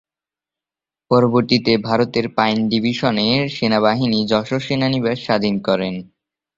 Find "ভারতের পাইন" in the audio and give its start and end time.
1.87-2.57